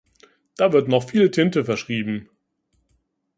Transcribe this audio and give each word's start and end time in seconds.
Da 0.57 0.73
wird 0.73 0.87
noch 0.87 1.07
viel 1.07 1.29
Tinte 1.29 1.63
verschrieben. 1.63 2.27